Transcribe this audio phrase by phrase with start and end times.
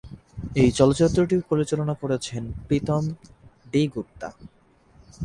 [0.55, 3.03] এই চলচ্চিত্রটি পরিচালনা করেছেন প্রীতম
[3.71, 4.29] ডি গুপ্তা।